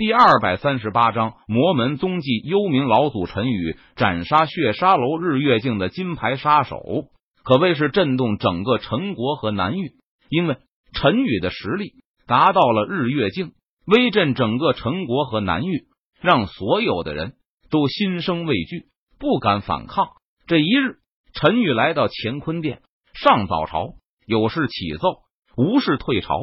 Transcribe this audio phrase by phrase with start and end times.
[0.00, 2.40] 第二百三十八章魔门踪迹。
[2.46, 6.80] 幽冥老祖陈宇斩杀血沙楼日月镜的金牌杀手，
[7.44, 9.92] 可谓是震动整个陈国和南域。
[10.30, 10.56] 因为
[10.94, 13.52] 陈宇的实力达到了日月镜，
[13.84, 15.84] 威震整个陈国和南域，
[16.22, 17.34] 让所有的人
[17.70, 18.86] 都心生畏惧，
[19.18, 20.08] 不敢反抗。
[20.46, 21.00] 这一日，
[21.34, 22.80] 陈宇来到乾坤殿，
[23.12, 23.96] 上早朝，
[24.26, 25.08] 有事启奏，
[25.58, 26.38] 无事退朝。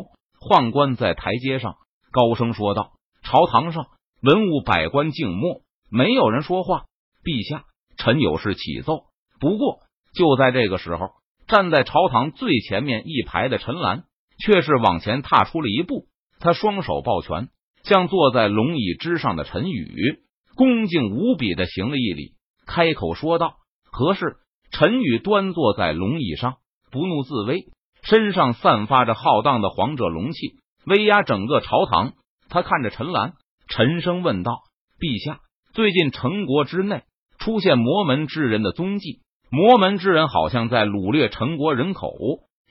[0.47, 1.73] 宦官在台阶上
[2.11, 2.91] 高声说道
[3.29, 3.87] ：“朝堂上
[4.21, 5.59] 文武百官静默，
[5.91, 6.85] 没有人说话。
[7.25, 7.65] 陛下，
[7.97, 9.01] 臣有事启奏。”
[9.41, 9.79] 不过
[10.13, 11.09] 就在这个时候，
[11.45, 14.05] 站在朝堂最前面一排的陈兰
[14.41, 16.05] 却是往前踏出了一步，
[16.39, 17.49] 他双手抱拳，
[17.83, 20.21] 向坐在龙椅之上的陈宇
[20.55, 22.31] 恭敬无比的行了一礼，
[22.65, 23.55] 开口说道。
[23.91, 24.37] 何事？
[24.71, 26.55] 陈宇端坐在龙椅上，
[26.91, 27.65] 不怒自威，
[28.03, 30.55] 身上散发着浩荡的皇者龙气，
[30.85, 32.13] 威压整个朝堂。
[32.49, 33.33] 他看着陈兰，
[33.67, 34.61] 沉声问道
[34.99, 35.41] ：“陛下，
[35.73, 37.03] 最近陈国之内
[37.37, 42.11] 出现魔门之人的踪迹，魔门之人好像在掳掠陈国人口，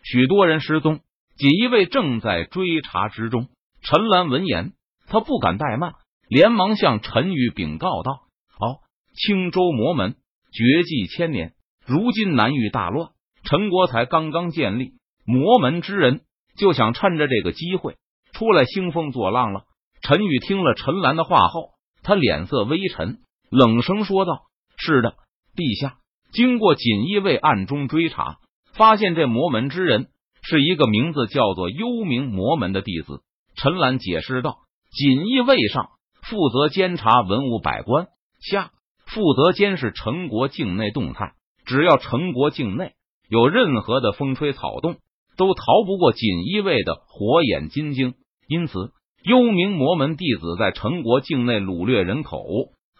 [0.02, 1.00] 许多人失踪，
[1.36, 3.48] 锦衣卫正在追查之中。”
[3.82, 4.72] 陈兰闻言，
[5.06, 5.94] 他不敢怠慢，
[6.28, 8.22] 连忙向陈宇禀告道
[8.58, 8.80] ：“哦，
[9.14, 10.16] 青州魔门。”
[10.52, 11.52] 绝迹千年，
[11.84, 13.10] 如今南域大乱，
[13.44, 14.94] 陈国才刚刚建立，
[15.26, 16.22] 魔门之人
[16.56, 17.96] 就想趁着这个机会
[18.36, 19.62] 出来兴风作浪了。
[20.02, 21.70] 陈宇听了陈兰的话后，
[22.02, 23.18] 他脸色微沉，
[23.50, 24.42] 冷声说道
[24.76, 25.14] ：“是的，
[25.56, 25.96] 陛下。
[26.32, 28.36] 经过锦衣卫暗中追查，
[28.74, 30.08] 发现这魔门之人
[30.42, 33.22] 是一个名字叫做幽冥魔门的弟子。”
[33.56, 34.58] 陈兰解释道
[34.92, 35.88] ：“锦衣卫上
[36.22, 38.08] 负责监察文武百官，
[38.40, 38.70] 下。”
[39.06, 42.94] 负责监视陈国境内动态，只要陈国境内
[43.30, 44.96] 有任何的风吹草动，
[45.36, 48.14] 都逃不过锦衣卫的火眼金睛。
[48.46, 52.44] 因此，幽冥魔门弟子在陈国境内掳掠人口，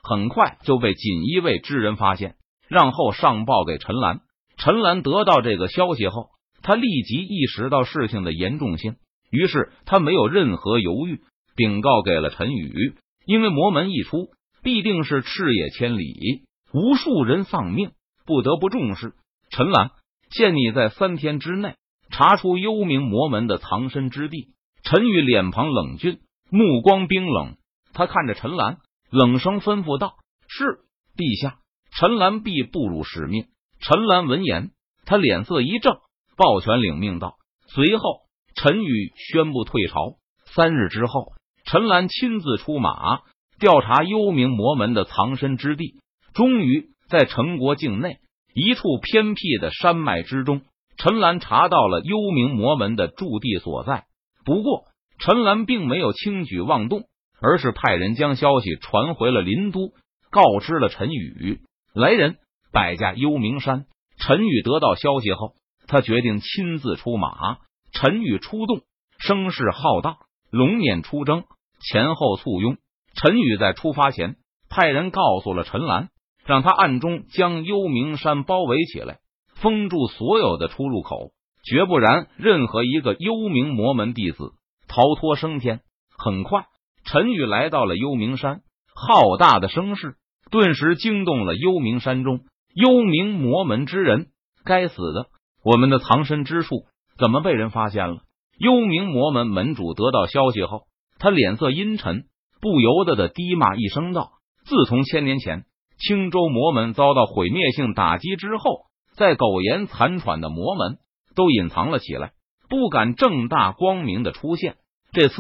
[0.03, 2.37] 很快就被锦衣卫之人发现，
[2.69, 4.21] 然后上报给陈兰。
[4.57, 6.31] 陈兰得到这个消息后，
[6.63, 8.97] 他立即意识到事情的严重性，
[9.31, 11.21] 于是他没有任何犹豫，
[11.55, 12.95] 禀告给了陈宇。
[13.25, 14.31] 因为魔门一出。
[14.63, 16.43] 必定是赤野千里，
[16.73, 17.93] 无数人丧命，
[18.27, 19.13] 不得不重视。
[19.49, 19.93] 陈兰，
[20.29, 21.77] 限你在三天之内
[22.11, 24.49] 查出幽冥魔门的藏身之地。
[24.89, 27.57] 陈宇脸庞冷峻，目光冰冷，
[27.93, 28.79] 他看着陈兰，
[29.11, 30.15] 冷声吩咐道
[30.47, 30.79] ：“是
[31.17, 31.59] 陛下。”
[31.91, 33.47] 陈兰必不辱使命。
[33.81, 34.71] 陈兰闻言，
[35.05, 35.97] 他脸色一正，
[36.37, 37.35] 抱拳领命道。
[37.67, 38.21] 随后，
[38.55, 40.19] 陈宇宣布退朝。
[40.55, 41.33] 三日之后，
[41.65, 43.23] 陈兰亲自出马。
[43.59, 45.97] 调查幽冥魔门的藏身之地，
[46.33, 48.19] 终于在陈国境内
[48.55, 50.61] 一处偏僻的山脉之中，
[50.97, 54.05] 陈兰查到了幽冥魔门的驻地所在。
[54.47, 54.85] 不过，
[55.19, 57.03] 陈兰并没有轻举妄动，
[57.43, 59.93] 而是派人将消息传回了林都，
[60.31, 61.61] 告知了陈宇
[61.93, 62.37] 来人
[62.73, 63.87] 百家幽冥山。
[64.19, 65.55] 陈宇得到消息后，
[65.89, 67.59] 他决定亲自出马。
[67.93, 68.83] 陈宇出动，
[69.19, 70.17] 声势浩大，
[70.51, 71.45] 龙辇出征，
[71.81, 72.77] 前后簇拥。
[73.15, 74.37] 陈宇在出发前
[74.69, 76.11] 派人告诉了陈兰，
[76.45, 79.19] 让他暗中将幽冥山包围起来，
[79.57, 81.33] 封住所有的出入口，
[81.69, 84.53] 绝不然任何一个幽冥魔门弟子
[84.89, 85.81] 逃脱升天。
[86.17, 86.67] 很快，
[87.05, 88.61] 陈宇来到了幽冥山，
[88.95, 90.15] 浩大的声势
[90.51, 92.41] 顿时惊动了幽冥山中
[92.73, 94.29] 幽冥魔门之人。
[94.65, 95.27] 该死的，
[95.65, 96.85] 我们的藏身之处
[97.19, 98.19] 怎么被人发现了？
[98.59, 100.85] 幽冥魔门门主得到消息后，
[101.19, 102.25] 他脸色阴沉。
[102.59, 104.31] 不由得的低骂一声道
[104.65, 105.67] ：“自从千年前
[105.99, 110.97] 青州魔门遭到毁灭性打击之后，在苟延残喘的魔门
[111.37, 112.33] 都隐藏了起来，
[112.69, 114.75] 不敢正大光明的出现。
[115.13, 115.37] 这次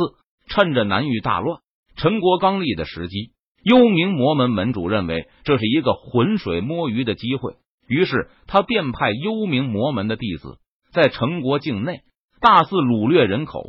[0.49, 1.61] 趁着南域大乱、
[1.97, 3.33] 陈国刚立的时机，
[3.65, 7.57] 幽冥魔门门主认为这是一个浑水摸鱼的机会，
[7.89, 10.59] 于是他便派幽冥魔门的弟子
[10.93, 12.03] 在陈国境内
[12.41, 13.65] 大肆掳掠人口，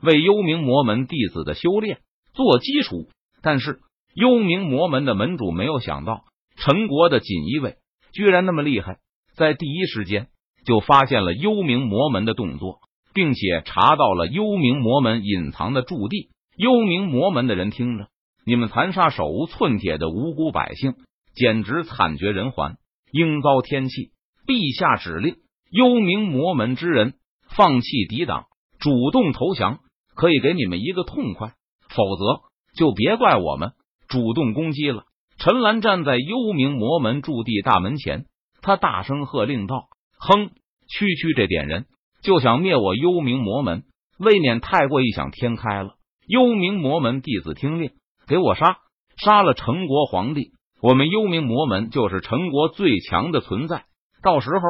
[0.00, 1.98] 为幽冥魔门弟子的修炼。”
[2.34, 3.10] 做基础，
[3.42, 3.80] 但是
[4.14, 6.24] 幽冥魔门的门主没有想到，
[6.56, 7.76] 陈国的锦衣卫
[8.14, 9.00] 居然那么厉害，
[9.36, 10.28] 在第一时间
[10.64, 12.80] 就发现了幽冥魔门的动作，
[13.14, 16.30] 并且查到了幽冥魔门隐藏的驻地。
[16.56, 18.08] 幽冥魔门的人听着，
[18.44, 20.94] 你们残杀手无寸铁的无辜百姓，
[21.34, 22.76] 简直惨绝人寰，
[23.10, 24.10] 应遭天弃。
[24.46, 25.36] 陛下指令，
[25.70, 27.14] 幽冥魔门之人
[27.56, 28.46] 放弃抵挡，
[28.78, 29.78] 主动投降，
[30.14, 31.54] 可以给你们一个痛快。
[31.88, 32.42] 否则，
[32.76, 33.72] 就别怪我们
[34.08, 35.04] 主动攻击了。
[35.38, 38.26] 陈兰站在幽冥魔门驻地大门前，
[38.60, 39.84] 他大声喝令道
[40.28, 40.50] ：“哼，
[40.88, 41.86] 区区这点人
[42.22, 43.82] 就想灭我幽冥魔门，
[44.18, 45.94] 未免太过异想天开了。”
[46.28, 47.90] 幽冥魔门弟子听令，
[48.28, 48.78] 给我杀！
[49.16, 53.84] 杀了陈国皇帝，我们幽冥魔门就是陈国最强的存在。
[54.22, 54.60] 到时候，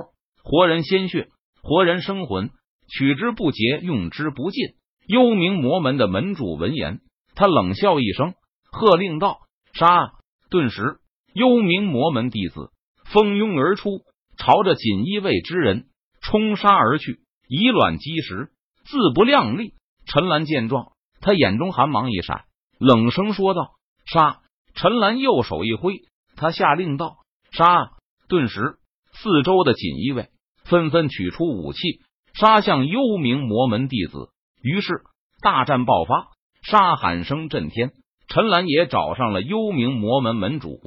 [0.42, 1.28] 活人鲜血，
[1.62, 2.50] 活人生魂，
[2.88, 4.70] 取之不竭，用之不尽。
[5.06, 7.00] 幽冥魔门的门主闻言，
[7.34, 8.32] 他冷笑一声，
[8.70, 9.40] 喝令道
[9.78, 10.12] ：“杀！”
[10.48, 10.96] 顿时，
[11.34, 12.70] 幽冥魔门弟子
[13.04, 14.00] 蜂拥而出，
[14.36, 15.86] 朝着锦衣卫之人
[16.20, 18.50] 冲杀而去，以卵击石，
[18.84, 19.74] 自不量力。
[20.06, 22.44] 陈兰见状，他眼中寒芒一闪，
[22.78, 23.72] 冷声说道
[24.04, 24.40] ：“杀！”
[24.74, 26.00] 陈兰右手一挥，
[26.34, 27.18] 他下令道
[27.52, 27.92] ：“杀！”
[28.28, 28.78] 顿时，
[29.12, 30.30] 四周的锦衣卫
[30.64, 32.00] 纷纷取出武器，
[32.34, 34.30] 杀向幽冥魔门弟子。
[34.62, 35.02] 于是，
[35.40, 36.28] 大战爆发，
[36.62, 37.92] 杀喊声震天。
[38.28, 40.80] 陈兰也找上了幽冥魔门门主，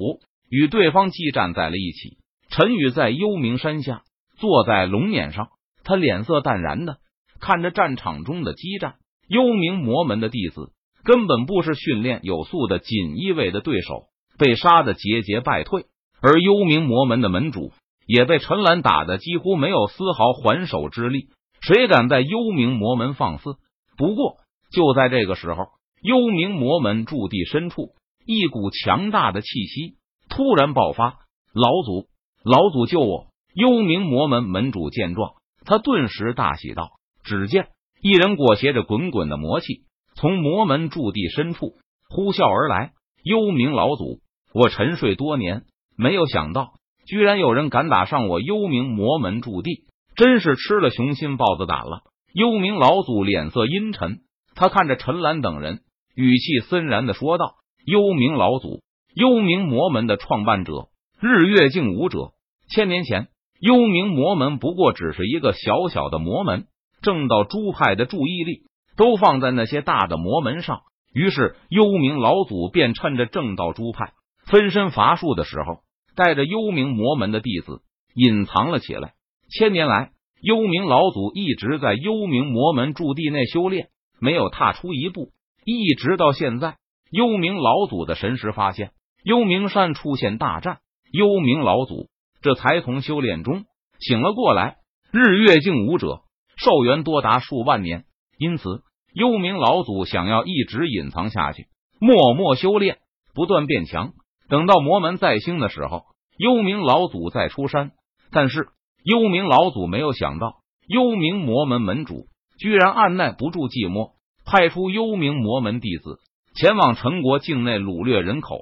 [0.50, 2.18] 与对方激战在了一起。
[2.56, 4.00] 陈宇在幽冥山下
[4.38, 5.50] 坐在龙辇上，
[5.84, 6.96] 他脸色淡然的
[7.38, 8.94] 看着战场中的激战。
[9.28, 10.72] 幽冥魔门的弟子
[11.04, 14.04] 根本不是训练有素的锦衣卫的对手，
[14.38, 15.84] 被杀的节节败退。
[16.22, 17.72] 而幽冥魔门的门主
[18.06, 21.26] 也被陈兰打的几乎没有丝毫还手之力。
[21.60, 23.56] 谁敢在幽冥魔门放肆？
[23.98, 24.36] 不过
[24.72, 25.66] 就在这个时候。
[26.00, 27.90] 幽冥魔门驻地深处，
[28.24, 29.96] 一股强大的气息
[30.30, 31.18] 突然爆发。
[31.52, 32.06] 老祖，
[32.48, 33.26] 老祖救我！
[33.54, 35.32] 幽冥魔门门主见状，
[35.64, 36.90] 他顿时大喜道
[37.26, 37.70] ：“只见
[38.00, 39.82] 一人裹挟着滚滚的魔气，
[40.14, 41.72] 从魔门驻地深处
[42.08, 42.92] 呼啸而来。
[43.24, 44.20] 幽冥老祖，
[44.54, 45.64] 我沉睡多年，
[45.98, 49.82] 没有想到居然有人敢打上我幽冥魔门驻地，
[50.14, 52.02] 真是吃了雄心豹子胆了。”
[52.32, 54.20] 幽冥老祖脸色阴沉，
[54.54, 55.80] 他看着陈兰等人。
[56.14, 58.84] 语气森然的说道：“幽冥老祖，
[59.16, 62.34] 幽冥魔门的创办者，日月镜武者。
[62.68, 63.28] 千年前，
[63.60, 66.66] 幽冥魔门不过只是一个小小的魔门，
[67.02, 68.62] 正道诸派的注意力
[68.96, 70.80] 都放在那些大的魔门上。
[71.12, 74.12] 于是，幽冥老祖便趁着正道诸派
[74.46, 75.78] 分身乏术的时候，
[76.14, 77.80] 带着幽冥魔门的弟子
[78.14, 79.14] 隐藏了起来。
[79.48, 80.10] 千年来，
[80.42, 83.88] 幽冥老祖一直在幽冥魔门驻地内修炼，
[84.20, 85.30] 没有踏出一步。”
[85.64, 86.76] 一直到现在，
[87.10, 88.90] 幽冥老祖的神识发现
[89.24, 90.78] 幽冥山出现大战，
[91.10, 92.08] 幽冥老祖
[92.42, 93.64] 这才从修炼中
[93.98, 94.76] 醒了过来。
[95.12, 96.20] 日月镜武者
[96.56, 98.04] 寿元多达数万年，
[98.38, 98.82] 因此
[99.14, 101.66] 幽冥老祖想要一直隐藏下去，
[102.00, 102.98] 默默修炼，
[103.34, 104.12] 不断变强。
[104.48, 106.04] 等到魔门再兴的时候，
[106.38, 107.92] 幽冥老祖再出山。
[108.30, 108.68] 但是
[109.04, 110.56] 幽冥老祖没有想到，
[110.86, 112.26] 幽冥魔门门主
[112.58, 114.16] 居然按耐不住寂寞。
[114.44, 116.20] 派出幽冥魔门弟子
[116.54, 118.58] 前往陈国境内掳掠人口，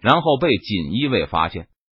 [0.00, 1.68] 然后被锦衣卫发现。